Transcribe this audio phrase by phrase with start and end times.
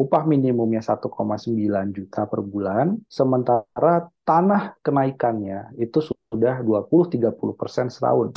[0.00, 1.08] Upah minimumnya 1,9
[1.94, 8.34] juta per bulan, sementara tanah kenaikannya itu sudah 20-30 persen setahun.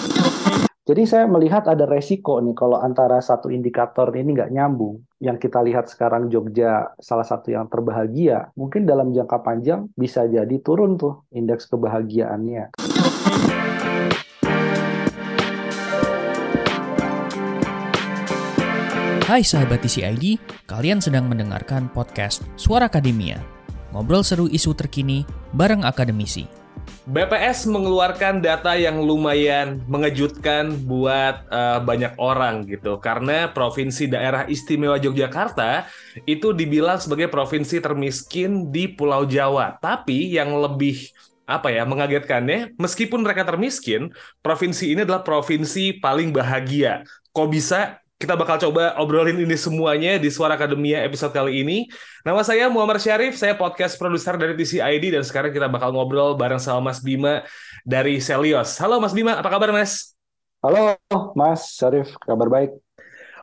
[0.86, 5.02] Jadi saya melihat ada resiko nih kalau antara satu indikator ini nggak nyambung.
[5.18, 10.62] Yang kita lihat sekarang Jogja salah satu yang terbahagia, mungkin dalam jangka panjang bisa jadi
[10.62, 12.78] turun tuh indeks kebahagiaannya.
[19.26, 20.38] Hai sahabat TCID,
[20.70, 23.42] kalian sedang mendengarkan podcast Suara Akademia.
[23.90, 26.46] Ngobrol seru isu terkini bareng akademisi.
[27.10, 35.02] BPS mengeluarkan data yang lumayan mengejutkan buat uh, banyak orang gitu karena provinsi daerah istimewa
[35.02, 35.90] Yogyakarta
[36.30, 39.82] itu dibilang sebagai provinsi termiskin di Pulau Jawa.
[39.82, 41.02] Tapi yang lebih
[41.50, 44.14] apa ya mengagetkannya meskipun mereka termiskin,
[44.46, 47.02] provinsi ini adalah provinsi paling bahagia.
[47.34, 51.92] Kok bisa kita bakal coba obrolin ini semuanya di Suara Akademia episode kali ini.
[52.24, 56.60] Nama saya Muhammad Syarif, saya podcast produser dari TCID dan sekarang kita bakal ngobrol bareng
[56.60, 57.44] sama Mas Bima
[57.84, 58.80] dari Selios.
[58.80, 60.16] Halo Mas Bima, apa kabar Mas?
[60.64, 60.96] Halo
[61.36, 62.85] Mas Syarif, kabar baik.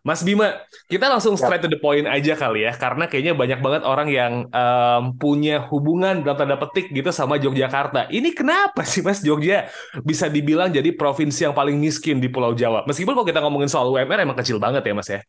[0.03, 0.59] Mas Bima,
[0.91, 1.47] kita langsung ya.
[1.47, 5.63] straight to the point aja kali ya, karena kayaknya banyak banget orang yang um, punya
[5.71, 8.11] hubungan dalam tanda petik gitu sama Yogyakarta.
[8.11, 9.71] Ini kenapa sih Mas Jogja
[10.03, 12.83] bisa dibilang jadi provinsi yang paling miskin di Pulau Jawa?
[12.83, 15.23] Meskipun kalau kita ngomongin soal UMR emang kecil banget ya Mas ya.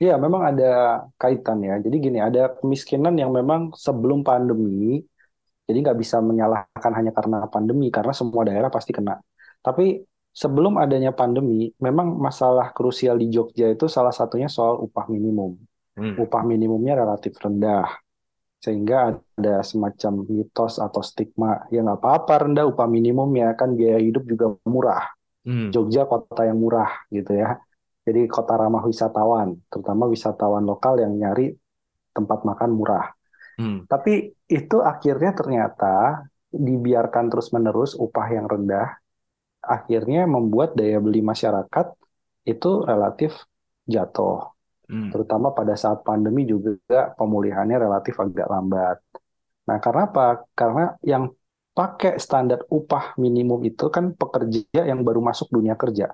[0.00, 1.76] Iya, memang ada kaitan ya.
[1.76, 5.04] Jadi gini, ada kemiskinan yang memang sebelum pandemi,
[5.68, 9.20] jadi nggak bisa menyalahkan hanya karena pandemi, karena semua daerah pasti kena.
[9.60, 10.00] Tapi
[10.34, 15.54] sebelum adanya pandemi, memang masalah krusial di Jogja itu salah satunya soal upah minimum.
[15.94, 16.18] Hmm.
[16.18, 17.86] Upah minimumnya relatif rendah,
[18.58, 24.26] sehingga ada semacam mitos atau stigma ya nggak apa-apa rendah upah minimumnya kan biaya hidup
[24.26, 25.06] juga murah.
[25.46, 25.70] Hmm.
[25.70, 27.62] Jogja kota yang murah gitu ya.
[28.04, 31.54] Jadi kota ramah wisatawan, terutama wisatawan lokal yang nyari
[32.10, 33.14] tempat makan murah.
[33.54, 33.86] Hmm.
[33.86, 38.98] Tapi itu akhirnya ternyata dibiarkan terus-menerus upah yang rendah
[39.66, 41.86] akhirnya membuat daya beli masyarakat
[42.44, 43.34] itu relatif
[43.88, 44.52] jatuh.
[44.84, 45.08] Hmm.
[45.08, 46.76] Terutama pada saat pandemi juga
[47.16, 49.00] pemulihannya relatif agak lambat.
[49.64, 50.44] Nah, karena apa?
[50.52, 51.32] Karena yang
[51.74, 56.12] pakai standar upah minimum itu kan pekerja yang baru masuk dunia kerja.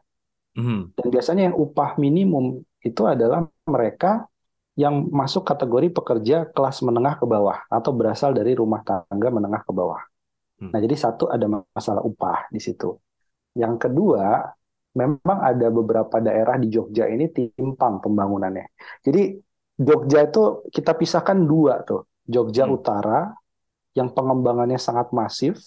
[0.55, 0.95] Hmm.
[0.95, 4.31] Dan biasanya yang upah minimum itu adalah mereka
[4.79, 9.73] yang masuk kategori pekerja kelas menengah ke bawah atau berasal dari rumah tangga menengah ke
[9.75, 10.01] bawah.
[10.63, 10.71] Hmm.
[10.73, 12.97] Nah, jadi satu ada masalah upah di situ.
[13.57, 14.47] Yang kedua,
[14.95, 18.67] memang ada beberapa daerah di Jogja ini timpang pembangunannya.
[19.03, 19.39] Jadi
[19.81, 22.05] Jogja itu kita pisahkan dua tuh.
[22.27, 22.75] Jogja hmm.
[22.75, 23.33] Utara
[23.97, 25.59] yang pengembangannya sangat masif,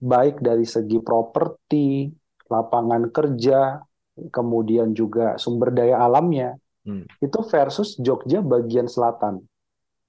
[0.00, 2.08] baik dari segi properti,
[2.48, 3.80] lapangan kerja,
[4.32, 6.56] kemudian juga sumber daya alamnya.
[6.86, 7.04] Hmm.
[7.20, 9.42] Itu versus Jogja bagian selatan,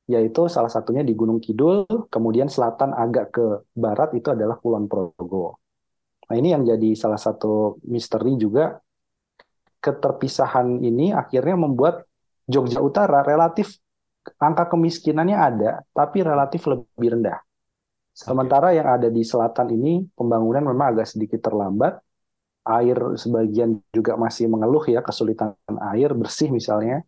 [0.08, 3.46] yaitu salah satunya di Gunung Kidul, kemudian selatan agak ke
[3.76, 5.60] barat itu adalah Kulon Progo.
[6.28, 8.78] Nah ini yang jadi salah satu misteri juga
[9.80, 12.04] keterpisahan ini akhirnya membuat
[12.48, 13.80] Jogja Utara relatif
[14.40, 17.40] angka kemiskinannya ada, tapi relatif lebih rendah.
[18.12, 22.02] Sementara yang ada di selatan ini pembangunan memang agak sedikit terlambat,
[22.68, 25.56] air sebagian juga masih mengeluh ya kesulitan
[25.94, 27.06] air bersih misalnya.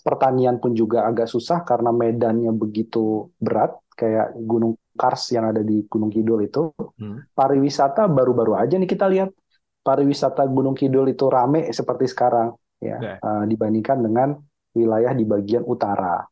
[0.00, 5.82] Pertanian pun juga agak susah karena medannya begitu berat kayak Gunung Kars yang ada di
[5.90, 7.34] Gunung Kidul itu, hmm.
[7.34, 9.30] pariwisata baru-baru aja nih kita lihat
[9.84, 13.16] pariwisata Gunung Kidul itu rame seperti sekarang ya okay.
[13.20, 14.28] uh, eh, dibandingkan dengan
[14.74, 16.24] wilayah di bagian utara.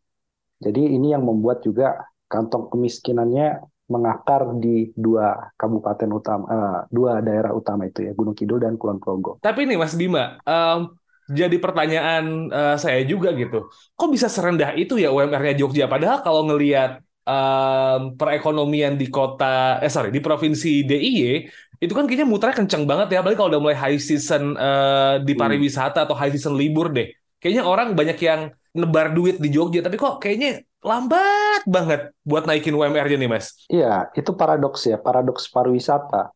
[0.62, 7.53] Jadi ini yang membuat juga kantong kemiskinannya mengakar di dua kabupaten utama, uh, dua daerah
[7.53, 9.37] utama itu ya Gunung Kidul dan Kulon Progo.
[9.44, 10.97] Tapi ini Mas Bima, um,
[11.29, 15.87] jadi pertanyaan uh, saya juga gitu, kok bisa serendah itu ya UMR-nya Jogja?
[15.91, 21.49] Padahal kalau ngelihat um, perekonomian di kota eh sorry di provinsi DIY
[21.83, 23.19] itu kan kayaknya muternya kenceng banget ya.
[23.19, 25.41] Apalagi kalau udah mulai high season uh, di hmm.
[25.43, 27.11] pariwisata atau high season libur deh.
[27.43, 32.79] Kayaknya orang banyak yang nebar duit di Jogja tapi kok kayaknya lambat banget buat naikin
[32.79, 33.58] UMR-nya nih mas.
[33.67, 36.31] Iya itu paradoks ya paradoks pariwisata.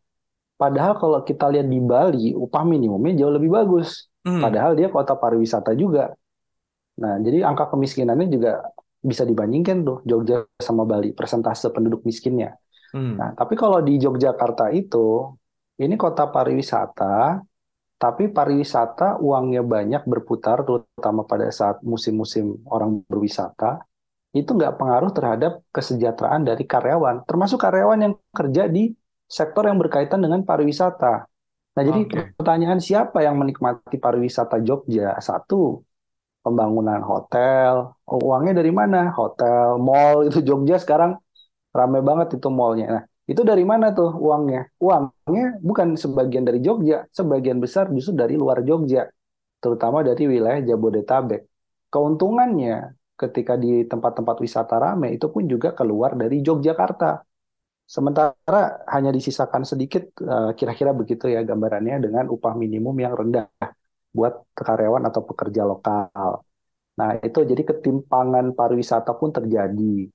[0.59, 4.11] Padahal kalau kita lihat di Bali upah minimumnya jauh lebih bagus.
[4.27, 4.43] Hmm.
[4.43, 6.11] padahal dia kota pariwisata juga.
[6.99, 8.75] Nah jadi angka kemiskinannya juga
[9.07, 12.59] bisa dibandingkan tuh Jogja sama Bali persentase penduduk miskinnya.
[12.91, 13.15] Hmm.
[13.15, 15.31] Nah, tapi kalau di Yogyakarta itu
[15.79, 17.39] ini kota pariwisata,
[17.97, 23.87] tapi pariwisata uangnya banyak berputar terutama pada saat musim-musim orang berwisata
[24.37, 28.93] itu nggak pengaruh terhadap kesejahteraan dari karyawan, termasuk karyawan yang kerja di
[29.25, 31.25] sektor yang berkaitan dengan pariwisata.
[31.77, 32.37] Nah, jadi okay.
[32.37, 35.17] pertanyaan siapa yang menikmati pariwisata Jogja?
[35.21, 35.85] Satu,
[36.47, 37.91] pembangunan hotel.
[38.07, 39.11] Oh, uangnya dari mana?
[39.19, 41.19] Hotel, mall itu Jogja sekarang
[41.75, 42.87] rame banget itu mallnya.
[42.95, 44.71] Nah, itu dari mana tuh uangnya?
[44.79, 49.11] Uangnya bukan sebagian dari Jogja, sebagian besar justru dari luar Jogja,
[49.59, 51.43] terutama dari wilayah Jabodetabek.
[51.91, 57.27] Keuntungannya ketika di tempat-tempat wisata rame itu pun juga keluar dari Yogyakarta.
[57.87, 63.47] Sementara hanya disisakan sedikit eh, kira-kira begitu ya gambarannya dengan upah minimum yang rendah
[64.17, 66.41] buat karyawan atau pekerja lokal.
[66.97, 70.09] Nah, itu jadi ketimpangan pariwisata pun terjadi.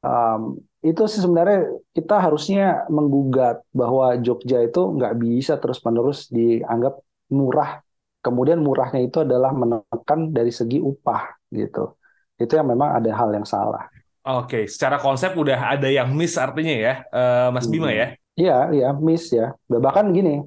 [0.00, 7.84] Um, itu sebenarnya kita harusnya menggugat bahwa Jogja itu nggak bisa terus-menerus dianggap murah.
[8.20, 11.96] Kemudian murahnya itu adalah menekan dari segi upah gitu.
[12.40, 13.88] Itu yang memang ada hal yang salah.
[14.20, 18.12] Oke, secara konsep udah ada yang miss artinya ya, uh, Mas Bima ya?
[18.36, 19.56] Iya, iya, miss ya.
[19.68, 20.44] Bahkan gini,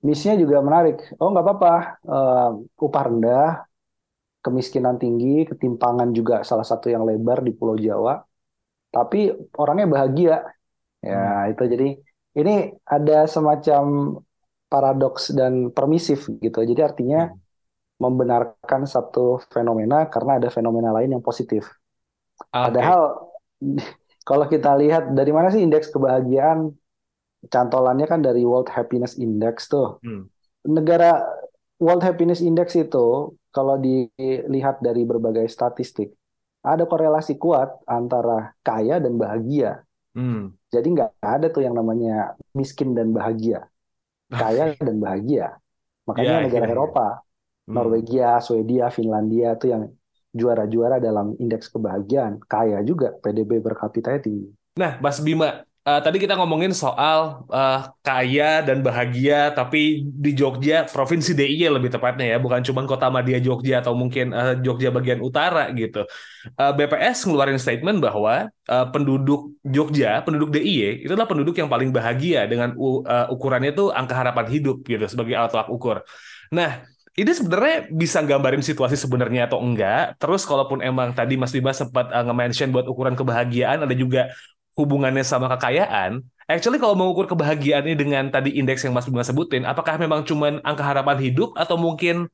[0.00, 0.96] missnya juga menarik.
[1.20, 1.74] Oh nggak apa-apa,
[2.08, 2.50] uh,
[2.80, 3.48] upah rendah,
[4.40, 8.16] kemiskinan tinggi, ketimpangan juga salah satu yang lebar di Pulau Jawa,
[8.88, 10.36] tapi orangnya bahagia.
[11.00, 11.52] Ya hmm.
[11.56, 11.88] itu jadi
[12.36, 12.54] ini
[12.84, 13.84] ada semacam
[14.70, 16.60] paradoks dan permisif gitu.
[16.64, 17.36] Jadi artinya hmm.
[18.00, 21.68] membenarkan satu fenomena karena ada fenomena lain yang positif.
[22.40, 22.72] Okay.
[22.72, 23.00] Padahal
[24.28, 26.72] kalau kita lihat dari mana sih indeks kebahagiaan
[27.48, 30.02] cantolannya kan dari World Happiness Index tuh.
[30.04, 30.28] Hmm.
[30.68, 31.24] Negara
[31.80, 36.12] World Happiness Index itu kalau dilihat dari berbagai statistik
[36.60, 39.80] ada korelasi kuat antara kaya dan bahagia.
[40.12, 40.52] Hmm.
[40.68, 43.64] Jadi nggak ada tuh yang namanya miskin dan bahagia,
[44.42, 45.56] kaya dan bahagia.
[46.04, 47.72] Makanya yeah, negara yeah, Eropa, yeah.
[47.72, 49.88] Norwegia, Swedia, Finlandia itu yang
[50.30, 54.50] juara-juara dalam indeks kebahagiaan, kaya juga, PDB per kapita tinggi.
[54.78, 60.86] Nah, Mas Bima, uh, tadi kita ngomongin soal uh, kaya dan bahagia, tapi di Jogja,
[60.86, 65.18] provinsi DIY lebih tepatnya ya, bukan cuma kota Madia Jogja atau mungkin uh, Jogja bagian
[65.18, 66.06] utara gitu.
[66.54, 71.90] Uh, BPS ngeluarin statement bahwa uh, penduduk Jogja, penduduk DIY itu adalah penduduk yang paling
[71.90, 76.06] bahagia dengan uh, ukurannya itu angka harapan hidup gitu sebagai alat ukur.
[76.54, 76.86] Nah,
[77.18, 80.14] ini sebenarnya bisa gambarin situasi sebenarnya atau enggak.
[80.16, 84.30] Terus kalaupun emang tadi Mas Bima sempat uh, nge-mention buat ukuran kebahagiaan ada juga
[84.80, 86.24] hubungannya sama kekayaan.
[86.50, 90.58] Actually kalau mengukur kebahagiaan ini dengan tadi indeks yang Mas Bima sebutin, apakah memang cuma
[90.66, 92.26] angka harapan hidup atau mungkin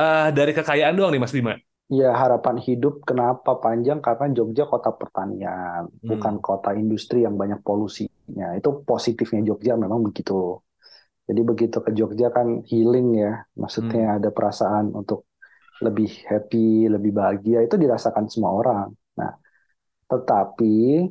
[0.00, 1.60] uh, dari kekayaan doang nih Mas Bima?
[1.92, 6.08] Ya harapan hidup kenapa panjang karena Jogja kota pertanian, hmm.
[6.08, 8.56] bukan kota industri yang banyak polusinya.
[8.56, 10.64] Itu positifnya Jogja memang begitu.
[11.28, 14.18] Jadi begitu ke Jogja kan healing ya, maksudnya hmm.
[14.24, 15.28] ada perasaan untuk
[15.84, 18.88] lebih happy, lebih bahagia itu dirasakan semua orang.
[19.18, 19.36] Nah,
[20.08, 21.04] tetapi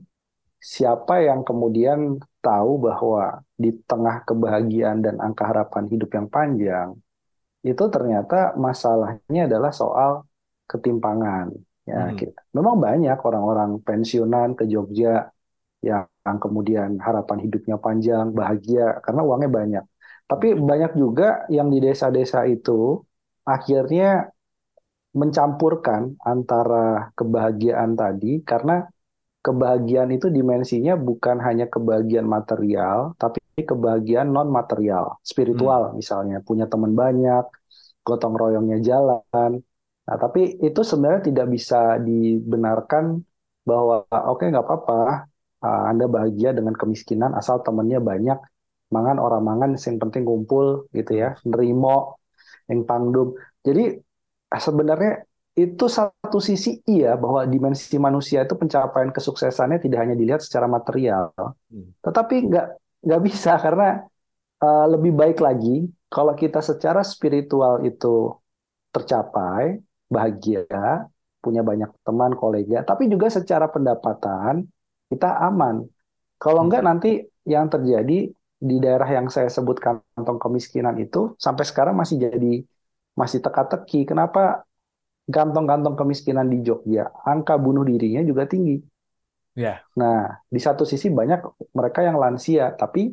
[0.62, 6.94] siapa yang kemudian tahu bahwa di tengah kebahagiaan dan angka harapan hidup yang panjang
[7.66, 10.26] itu ternyata masalahnya adalah soal
[10.70, 11.54] ketimpangan.
[11.86, 12.54] Ya, hmm.
[12.54, 15.34] memang banyak orang-orang pensiunan ke Jogja
[15.82, 16.06] yang
[16.38, 19.86] kemudian harapan hidupnya panjang, bahagia karena uangnya banyak.
[20.30, 23.02] Tapi banyak juga yang di desa-desa itu
[23.44, 24.30] akhirnya
[25.12, 28.88] mencampurkan antara kebahagiaan tadi karena
[29.42, 35.96] kebahagiaan itu dimensinya bukan hanya kebahagiaan material, tapi kebahagiaan non material, spiritual hmm.
[35.98, 37.46] misalnya, punya teman banyak,
[38.06, 39.52] gotong royongnya jalan.
[40.08, 43.22] Nah, tapi itu sebenarnya tidak bisa dibenarkan
[43.66, 45.30] bahwa oke okay, nggak apa-apa,
[45.66, 48.40] ah, Anda bahagia dengan kemiskinan asal temannya banyak
[48.92, 52.20] mangan orang mangan yang penting kumpul gitu ya nerimo
[52.68, 54.04] yang pangdum jadi
[54.52, 60.66] sebenarnya itu satu sisi iya bahwa dimensi manusia itu pencapaian kesuksesannya tidak hanya dilihat secara
[60.66, 61.36] material
[61.68, 62.00] hmm.
[62.00, 62.68] tetapi nggak
[63.04, 64.08] nggak bisa karena
[64.64, 68.32] uh, lebih baik lagi kalau kita secara spiritual itu
[68.96, 71.08] tercapai bahagia
[71.44, 74.64] punya banyak teman kolega tapi juga secara pendapatan
[75.12, 75.84] kita aman
[76.40, 76.90] kalau enggak hmm.
[76.90, 77.12] nanti
[77.44, 78.32] yang terjadi
[78.62, 82.62] di daerah yang saya sebut kantong kemiskinan itu sampai sekarang masih jadi
[83.18, 84.06] masih teka-teki.
[84.06, 84.66] Kenapa
[85.30, 88.80] kantong-kantong kemiskinan di Jogja angka bunuh dirinya juga tinggi?
[89.54, 89.84] Ya.
[90.00, 91.44] Nah, di satu sisi banyak
[91.76, 93.12] mereka yang lansia, tapi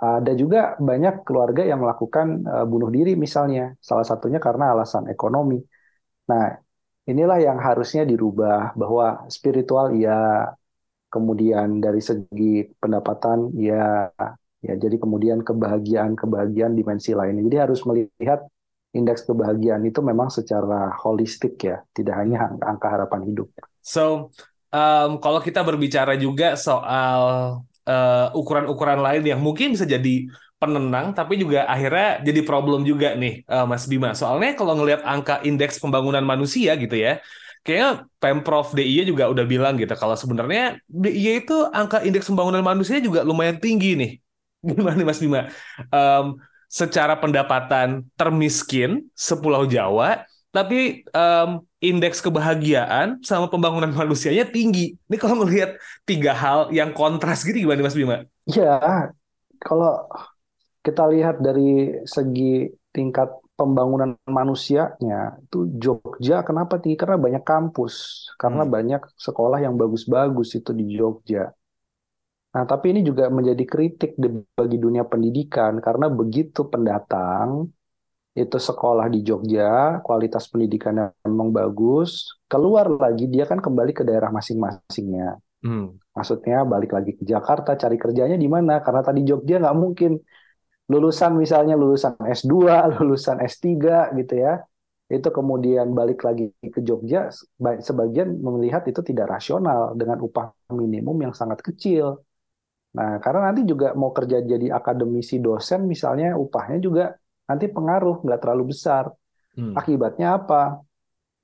[0.00, 5.60] ada juga banyak keluarga yang melakukan uh, bunuh diri misalnya, salah satunya karena alasan ekonomi.
[6.32, 6.56] Nah,
[7.04, 10.48] inilah yang harusnya dirubah bahwa spiritual ya,
[11.12, 14.08] kemudian dari segi pendapatan ya
[14.60, 17.48] Ya, jadi kemudian kebahagiaan-kebahagiaan dimensi lainnya.
[17.48, 18.44] Jadi harus melihat
[18.90, 23.48] indeks kebahagiaan itu memang secara holistik ya, tidak hanya angka harapan hidup.
[23.78, 24.34] So,
[24.74, 27.20] um, kalau kita berbicara juga soal
[27.86, 30.26] uh, ukuran-ukuran lain yang mungkin bisa jadi
[30.60, 34.12] penenang tapi juga akhirnya jadi problem juga nih uh, Mas Bima.
[34.12, 37.22] Soalnya kalau ngelihat angka indeks pembangunan manusia gitu ya,
[37.64, 43.00] kayaknya Pemprov DIY juga udah bilang gitu kalau sebenarnya DIY itu angka indeks pembangunan manusia
[43.00, 44.12] juga lumayan tinggi nih.
[44.66, 45.48] Gimana nih Mas Bima?
[45.88, 46.36] Um,
[46.70, 50.22] secara pendapatan termiskin sepulau Jawa,
[50.54, 54.94] tapi um, indeks kebahagiaan sama pembangunan manusianya tinggi.
[55.10, 55.74] Ini kalau melihat
[56.06, 58.22] tiga hal yang kontras gitu gimana Mas Bima?
[58.46, 58.78] Ya,
[59.58, 60.06] kalau
[60.86, 68.64] kita lihat dari segi tingkat pembangunan manusianya itu Jogja kenapa tinggi karena banyak kampus karena
[68.64, 68.72] hmm.
[68.72, 71.52] banyak sekolah yang bagus-bagus itu di Jogja.
[72.50, 74.18] Nah, tapi ini juga menjadi kritik
[74.58, 77.70] bagi dunia pendidikan karena begitu pendatang
[78.34, 84.30] itu sekolah di Jogja, kualitas pendidikannya memang bagus, keluar lagi dia kan kembali ke daerah
[84.30, 85.38] masing-masingnya.
[85.60, 85.98] Hmm.
[86.14, 88.80] Maksudnya balik lagi ke Jakarta cari kerjanya di mana?
[88.82, 90.18] Karena tadi Jogja nggak mungkin
[90.90, 92.54] lulusan misalnya lulusan S2,
[92.98, 94.62] lulusan S3 gitu ya.
[95.10, 101.34] Itu kemudian balik lagi ke Jogja, sebagian melihat itu tidak rasional dengan upah minimum yang
[101.34, 102.22] sangat kecil.
[102.90, 107.04] Nah, karena nanti juga mau kerja jadi akademisi dosen misalnya upahnya juga
[107.46, 109.10] nanti pengaruh nggak terlalu besar.
[109.54, 109.74] Hmm.
[109.78, 110.82] Akibatnya apa?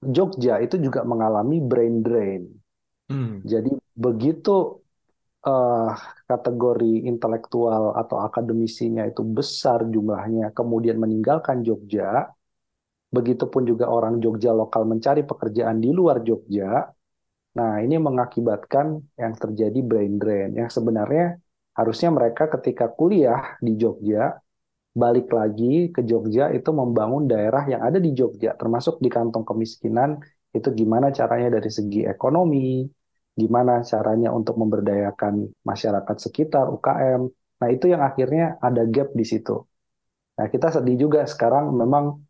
[0.02, 2.42] Jogja itu juga mengalami brain drain.
[3.06, 3.42] Hmm.
[3.46, 4.82] Jadi begitu
[5.46, 5.90] uh,
[6.26, 12.26] kategori intelektual atau akademisinya itu besar jumlahnya, kemudian meninggalkan Jogja,
[13.14, 16.90] begitupun juga orang Jogja lokal mencari pekerjaan di luar Jogja,
[17.56, 18.86] nah ini mengakibatkan
[19.16, 21.40] yang terjadi brain drain, yang sebenarnya
[21.72, 24.36] harusnya mereka ketika kuliah di Jogja,
[24.96, 30.20] balik lagi ke Jogja itu membangun daerah yang ada di Jogja, termasuk di kantong kemiskinan,
[30.56, 32.84] itu gimana caranya dari segi ekonomi,
[33.36, 37.28] gimana caranya untuk memberdayakan masyarakat sekitar UKM.
[37.56, 39.64] Nah, itu yang akhirnya ada gap di situ.
[40.36, 42.24] Nah, kita sedih juga sekarang memang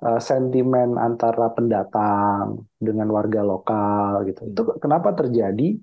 [0.00, 4.40] uh, sentimen antara pendatang dengan warga lokal gitu.
[4.50, 4.80] Itu hmm.
[4.80, 5.76] kenapa terjadi?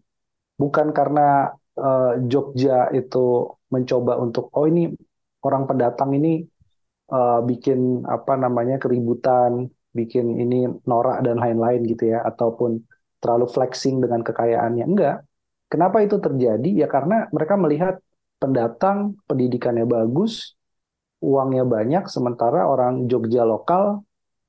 [0.58, 4.90] Bukan karena uh, Jogja itu mencoba untuk oh ini
[5.46, 6.42] orang pendatang ini
[7.14, 12.82] uh, bikin apa namanya keributan, bikin ini norak dan lain-lain gitu ya ataupun
[13.22, 14.86] terlalu flexing dengan kekayaannya.
[14.86, 15.18] Enggak.
[15.68, 16.86] Kenapa itu terjadi?
[16.86, 18.00] Ya karena mereka melihat
[18.40, 20.56] pendatang pendidikannya bagus,
[21.20, 24.07] uangnya banyak, sementara orang Jogja lokal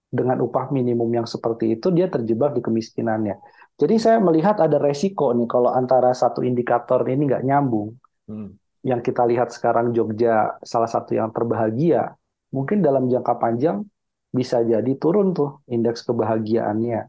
[0.08, 3.36] dengan upah minimum yang seperti itu dia terjebak di kemiskinannya.
[3.78, 7.94] Jadi saya melihat ada resiko nih kalau antara satu indikator ini nggak nyambung.
[8.26, 8.56] Hmm.
[8.82, 12.16] Yang kita lihat sekarang Jogja salah satu yang terbahagia,
[12.54, 13.84] mungkin dalam jangka panjang
[14.32, 17.08] bisa jadi turun tuh indeks kebahagiaannya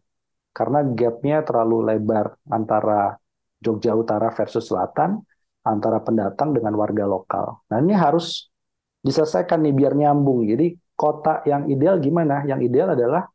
[0.60, 3.16] karena gapnya terlalu lebar antara
[3.60, 5.20] Jogja Utara versus Selatan,
[5.64, 7.64] antara pendatang dengan warga lokal.
[7.72, 8.48] Nah ini harus
[9.04, 10.48] diselesaikan nih biar nyambung.
[10.48, 12.44] Jadi kota yang ideal gimana?
[12.44, 13.32] Yang ideal adalah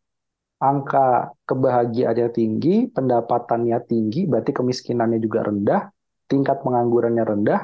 [0.60, 5.80] angka kebahagiaannya tinggi, pendapatannya tinggi, berarti kemiskinannya juga rendah,
[6.28, 7.60] tingkat penganggurannya rendah,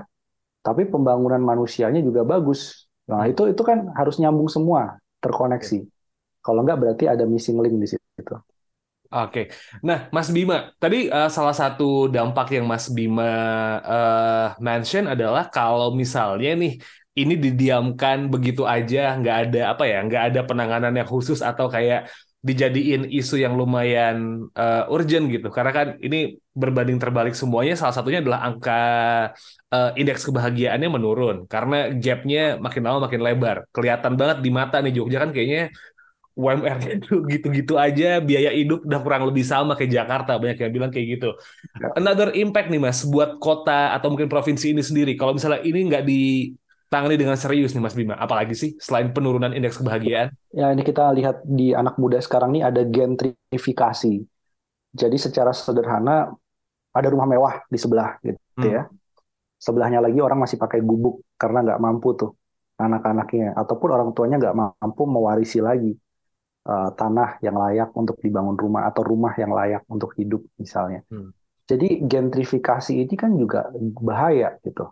[0.65, 2.89] tapi pembangunan manusianya juga bagus.
[3.09, 5.85] Nah itu itu kan harus nyambung semua, terkoneksi.
[6.41, 8.37] Kalau nggak berarti ada missing link di situ.
[9.11, 9.51] Oke,
[9.83, 13.27] nah Mas Bima, tadi uh, salah satu dampak yang Mas Bima
[13.83, 16.79] uh, mention adalah kalau misalnya nih
[17.23, 22.09] ini didiamkan begitu aja, nggak ada apa ya, nggak ada penanganan yang khusus atau kayak
[22.41, 28.25] dijadiin isu yang lumayan uh, urgent gitu, karena kan ini berbanding terbalik semuanya, salah satunya
[28.25, 28.81] adalah angka
[29.69, 31.37] uh, indeks kebahagiaannya menurun.
[31.45, 35.69] Karena gapnya makin lama makin lebar, kelihatan banget di mata nih Jogja kan kayaknya
[36.41, 40.41] UMR itu gitu-gitu aja biaya hidup udah kurang lebih sama kayak Jakarta.
[40.41, 41.37] Banyak yang bilang kayak gitu.
[41.77, 41.93] Ya.
[42.01, 45.13] Another impact nih mas buat kota atau mungkin provinsi ini sendiri.
[45.21, 46.05] Kalau misalnya ini nggak
[46.91, 50.35] ditangani dengan serius nih mas Bima, apalagi sih selain penurunan indeks kebahagiaan?
[50.51, 54.19] Ya ini kita lihat di anak muda sekarang nih ada gentrifikasi.
[54.91, 56.35] Jadi secara sederhana
[56.91, 58.75] ada rumah mewah di sebelah gitu hmm.
[58.75, 58.91] ya.
[59.63, 62.35] Sebelahnya lagi orang masih pakai gubuk karena nggak mampu tuh
[62.75, 65.95] anak-anaknya ataupun orang tuanya nggak mampu mewarisi lagi
[66.67, 71.07] uh, tanah yang layak untuk dibangun rumah atau rumah yang layak untuk hidup misalnya.
[71.07, 71.31] Hmm.
[71.71, 73.71] Jadi gentrifikasi ini kan juga
[74.03, 74.91] bahaya gitu.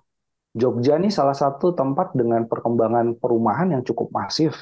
[0.58, 4.58] Jogja ini salah satu tempat dengan perkembangan perumahan yang cukup masif,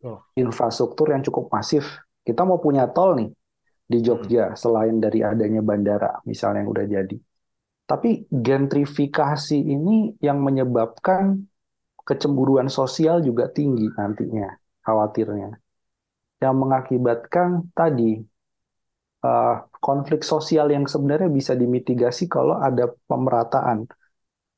[0.00, 0.24] oh.
[0.32, 1.84] infrastruktur yang cukup masif.
[2.24, 3.30] Kita mau punya tol nih
[3.86, 4.56] di Jogja hmm.
[4.56, 7.16] selain dari adanya bandara misalnya yang udah jadi.
[7.86, 11.46] Tapi gentrifikasi ini yang menyebabkan
[12.02, 14.50] kecemburuan sosial juga tinggi nantinya,
[14.82, 15.54] khawatirnya
[16.40, 18.20] yang mengakibatkan tadi
[19.24, 23.88] uh, konflik sosial yang sebenarnya bisa dimitigasi kalau ada pemerataan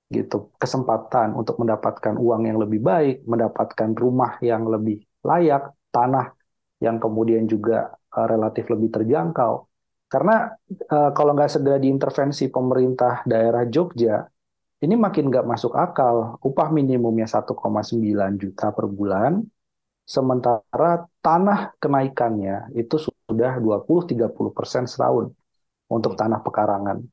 [0.09, 6.33] gitu kesempatan untuk mendapatkan uang yang lebih baik, mendapatkan rumah yang lebih layak, tanah
[6.81, 9.69] yang kemudian juga uh, relatif lebih terjangkau.
[10.09, 10.49] Karena
[10.89, 14.25] uh, kalau nggak segera diintervensi pemerintah daerah Jogja,
[14.81, 16.41] ini makin nggak masuk akal.
[16.41, 19.45] Upah minimumnya 1,9 juta per bulan,
[20.09, 25.29] sementara tanah kenaikannya itu sudah 20-30 persen setahun
[25.93, 27.05] untuk tanah pekarangan.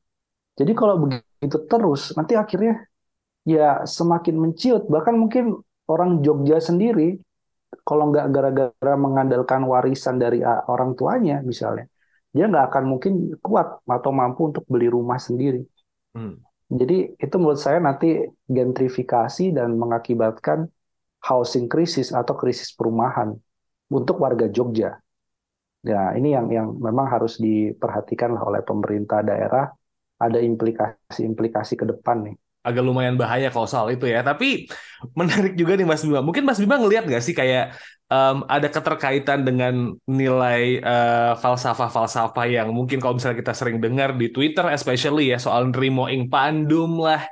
[0.56, 2.88] Jadi kalau begitu terus, nanti akhirnya
[3.44, 4.88] ya semakin menciut.
[4.88, 7.20] Bahkan mungkin orang Jogja sendiri,
[7.84, 11.86] kalau nggak gara-gara mengandalkan warisan dari orang tuanya misalnya,
[12.32, 15.62] dia nggak akan mungkin kuat atau mampu untuk beli rumah sendiri.
[16.16, 16.40] Hmm.
[16.66, 20.66] Jadi itu menurut saya nanti gentrifikasi dan mengakibatkan
[21.22, 23.38] housing krisis atau krisis perumahan
[23.92, 24.98] untuk warga Jogja.
[25.86, 29.70] Ya, ini yang yang memang harus diperhatikan oleh pemerintah daerah.
[30.16, 32.36] Ada implikasi-implikasi ke depan nih.
[32.66, 34.26] Agak lumayan bahaya kalau soal itu ya.
[34.26, 34.66] Tapi
[35.14, 36.24] menarik juga nih Mas Bima.
[36.24, 37.76] Mungkin Mas Bima ngelihat nggak sih kayak
[38.10, 44.34] um, ada keterkaitan dengan nilai uh, falsafah-falsafah yang mungkin kalau misalnya kita sering dengar di
[44.34, 47.22] Twitter, especially ya soal nerimo ing pandum lah.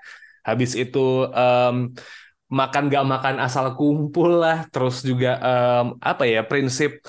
[0.45, 1.97] Habis itu um,
[2.53, 4.69] makan gak makan asal kumpul lah.
[4.71, 7.03] Terus juga um, apa ya prinsip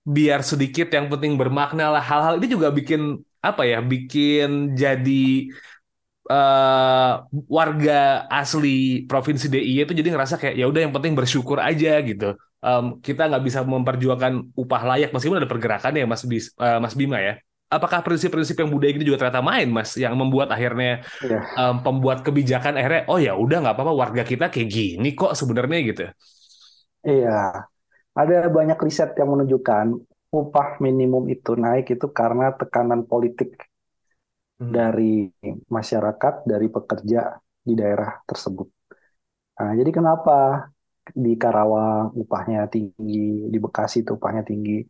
[0.00, 5.48] biar sedikit yang penting bermakna lah hal-hal ini juga bikin apa ya bikin jadi
[6.28, 7.12] uh,
[7.48, 12.36] warga asli provinsi DIY itu jadi ngerasa kayak ya udah yang penting bersyukur aja gitu
[12.60, 16.92] um, kita nggak bisa memperjuangkan upah layak meskipun ada pergerakan ya Mas Bis, uh, Mas
[16.92, 21.06] Bima ya apakah prinsip-prinsip yang budaya ini juga ternyata main mas yang membuat akhirnya.
[21.22, 21.38] Iya.
[21.54, 25.78] um, pembuat kebijakan akhirnya oh ya udah nggak apa-apa warga kita kayak gini kok sebenarnya
[25.86, 26.04] gitu
[27.06, 27.64] iya
[28.10, 33.58] ada banyak riset yang menunjukkan upah minimum itu naik itu karena tekanan politik
[34.62, 34.70] hmm.
[34.70, 35.26] dari
[35.66, 38.68] masyarakat, dari pekerja di daerah tersebut.
[39.60, 40.70] Nah, jadi kenapa
[41.10, 44.80] di Karawang upahnya tinggi, di Bekasi itu upahnya tinggi?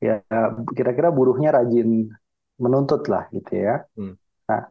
[0.00, 0.24] Ya,
[0.72, 2.08] kira-kira buruhnya rajin
[2.56, 3.84] menuntut lah gitu ya.
[3.94, 4.16] Hmm.
[4.48, 4.66] Nah,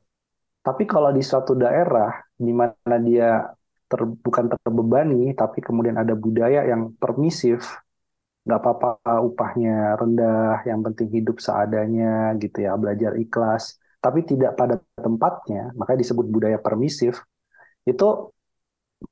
[0.65, 3.45] tapi kalau di suatu daerah di mana dia
[3.89, 7.79] ter, bukan terbebani, tapi kemudian ada budaya yang permisif,
[8.43, 14.79] nggak apa-apa upahnya rendah, yang penting hidup seadanya gitu ya, belajar ikhlas, tapi tidak pada
[14.95, 17.19] tempatnya, maka disebut budaya permisif,
[17.83, 18.31] itu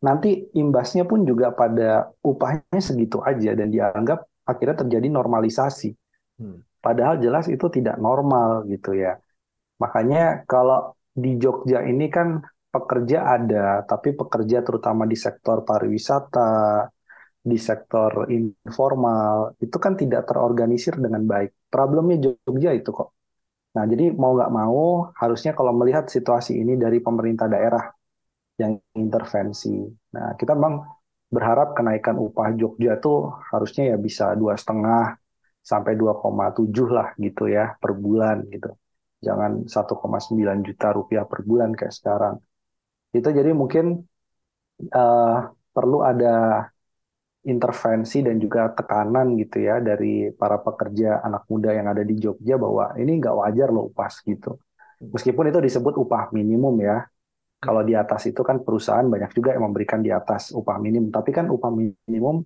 [0.03, 5.91] nanti imbasnya pun juga pada upahnya segitu aja dan dianggap akhirnya terjadi normalisasi.
[6.39, 6.63] Hmm.
[6.79, 9.19] Padahal jelas itu tidak normal gitu ya.
[9.79, 12.39] Makanya kalau di Jogja ini kan
[12.71, 16.87] pekerja ada, tapi pekerja terutama di sektor pariwisata,
[17.49, 21.49] di sektor informal itu kan tidak terorganisir dengan baik.
[21.73, 23.10] Problemnya Jogja itu kok.
[23.75, 24.81] Nah, jadi mau nggak mau
[25.21, 27.83] harusnya kalau melihat situasi ini dari pemerintah daerah
[28.62, 29.86] yang intervensi.
[30.15, 30.81] Nah, kita memang
[31.36, 33.13] berharap kenaikan upah Jogja itu
[33.51, 35.19] harusnya ya bisa dua setengah
[35.71, 38.71] sampai 2,7 lah gitu ya per bulan gitu.
[39.25, 42.36] Jangan 1,9 juta rupiah per bulan kayak sekarang.
[43.12, 43.86] Itu jadi mungkin
[44.95, 45.38] uh,
[45.75, 46.33] perlu ada
[47.47, 52.60] intervensi dan juga tekanan gitu ya dari para pekerja anak muda yang ada di Jogja
[52.60, 54.60] bahwa ini nggak wajar loh upah gitu.
[54.99, 57.07] Meskipun itu disebut upah minimum ya.
[57.57, 61.10] Kalau di atas itu kan perusahaan banyak juga yang memberikan di atas upah minimum.
[61.10, 62.43] Tapi kan upah minimum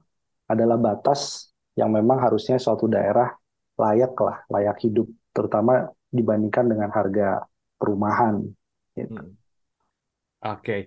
[0.47, 3.33] adalah batas yang memang harusnya suatu daerah
[3.75, 5.09] layak lah, layak hidup.
[5.33, 7.43] Terutama dibandingkan dengan harga
[7.75, 8.45] perumahan.
[8.93, 9.17] Gitu.
[9.17, 9.33] Hmm.
[10.45, 10.61] Oke.
[10.61, 10.81] Okay.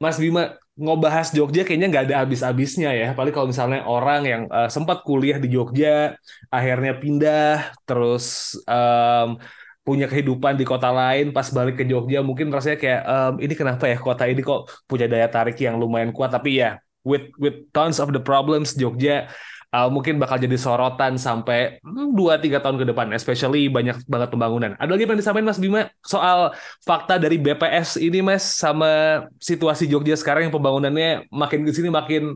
[0.00, 3.08] Mas Bima, ngobahas Jogja kayaknya nggak ada habis-habisnya ya.
[3.12, 6.16] Paling kalau misalnya orang yang uh, sempat kuliah di Jogja,
[6.48, 9.36] akhirnya pindah, terus um,
[9.84, 13.84] punya kehidupan di kota lain, pas balik ke Jogja mungkin rasanya kayak um, ini kenapa
[13.92, 16.32] ya kota ini kok punya daya tarik yang lumayan kuat.
[16.32, 19.28] Tapi ya, with with tons of the problems Jogja
[19.74, 24.28] uh, mungkin bakal jadi sorotan sampai hmm, dua tiga tahun ke depan, especially banyak banget
[24.30, 24.74] pembangunan.
[24.76, 30.14] Ada lagi yang disampaikan Mas Bima soal fakta dari BPS ini Mas sama situasi Jogja
[30.18, 32.34] sekarang yang pembangunannya makin ke sini makin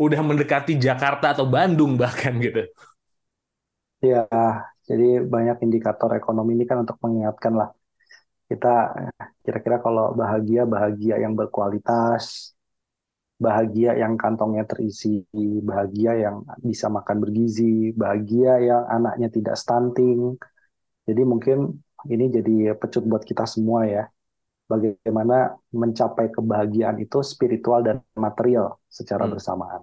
[0.00, 2.64] udah mendekati Jakarta atau Bandung bahkan gitu.
[4.00, 4.24] Ya,
[4.88, 7.68] jadi banyak indikator ekonomi ini kan untuk mengingatkan lah
[8.50, 8.90] kita
[9.46, 12.56] kira-kira kalau bahagia bahagia yang berkualitas
[13.40, 15.24] bahagia yang kantongnya terisi,
[15.64, 20.36] bahagia yang bisa makan bergizi, bahagia yang anaknya tidak stunting.
[21.08, 21.80] Jadi mungkin
[22.12, 24.04] ini jadi pecut buat kita semua ya.
[24.68, 29.32] Bagaimana mencapai kebahagiaan itu spiritual dan material secara hmm.
[29.34, 29.82] bersamaan.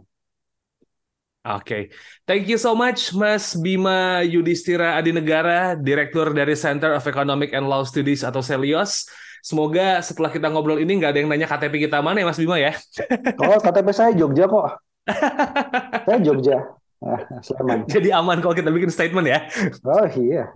[1.48, 1.84] Oke, okay.
[2.28, 7.88] thank you so much Mas Bima Yudhistira Adinegara, Direktur dari Center of Economic and Law
[7.88, 9.08] Studies atau CELIOS
[9.42, 12.58] Semoga setelah kita ngobrol ini nggak ada yang nanya KTP kita mana ya Mas Bima
[12.60, 12.74] ya.
[13.42, 14.66] Oh, KTP saya Jogja kok.
[16.04, 16.78] saya Jogja.
[17.02, 17.86] Nah, Sleman.
[17.86, 19.40] Jadi aman kalau kita bikin statement ya.
[19.86, 20.50] Oh iya.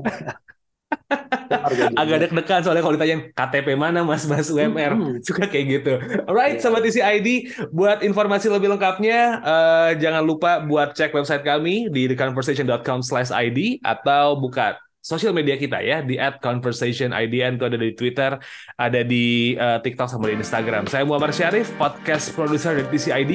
[1.95, 5.15] Agak deg-degan soalnya kalau ditanyain KTP mana mas mas UMR hmm.
[5.23, 5.93] suka kayak gitu.
[6.27, 6.63] Alright, yeah.
[6.63, 12.11] sobat isi ID, buat informasi lebih lengkapnya uh, jangan lupa buat cek website kami di
[12.11, 18.37] theconversation.com/id atau buka sosial media kita ya di @conversationidn itu ada di Twitter,
[18.77, 20.85] ada di uh, TikTok sama di Instagram.
[20.85, 23.31] Saya Muhammad Syarif, podcast producer dari TCID.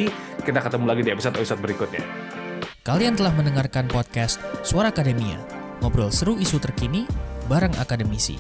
[0.47, 2.03] Kita ketemu lagi di episode-episode berikutnya.
[2.87, 5.43] Kalian telah mendengarkan podcast Suara Akademia,
[5.83, 7.03] ngobrol seru isu terkini
[7.51, 8.39] bareng akademisi.